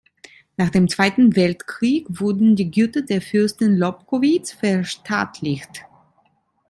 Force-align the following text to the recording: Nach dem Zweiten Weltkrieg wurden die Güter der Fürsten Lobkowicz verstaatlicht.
Nach 0.57 0.69
dem 0.71 0.87
Zweiten 0.89 1.35
Weltkrieg 1.35 2.07
wurden 2.09 2.55
die 2.55 2.71
Güter 2.71 3.03
der 3.03 3.21
Fürsten 3.21 3.75
Lobkowicz 3.77 4.51
verstaatlicht. 4.51 5.85